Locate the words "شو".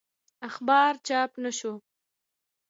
1.57-1.73